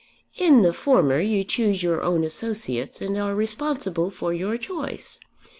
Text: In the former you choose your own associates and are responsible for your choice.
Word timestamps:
In 0.37 0.63
the 0.63 0.73
former 0.73 1.19
you 1.19 1.43
choose 1.43 1.83
your 1.83 2.01
own 2.01 2.23
associates 2.23 3.01
and 3.01 3.15
are 3.19 3.35
responsible 3.35 4.09
for 4.09 4.33
your 4.33 4.57
choice. 4.57 5.19